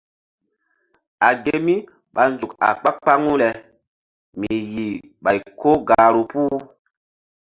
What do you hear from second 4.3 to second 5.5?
mi yih ɓay